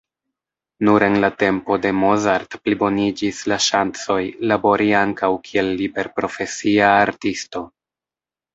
Nur 0.87 1.03
en 1.07 1.17
la 1.23 1.27
tempo 1.43 1.77
de 1.83 1.91
Mozart 2.03 2.57
pliboniĝis 2.69 3.43
la 3.53 3.59
ŝancoj, 3.67 4.19
labori 4.53 4.89
ankaŭ 5.03 5.31
kiel 5.51 5.73
liberprofesia 5.85 6.93
artisto. 7.07 7.67